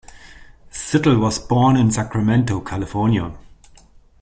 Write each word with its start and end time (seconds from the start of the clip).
Zettel 0.71 1.19
was 1.19 1.37
born 1.37 1.77
in 1.77 1.91
Sacramento, 1.91 2.59
California. 2.61 3.35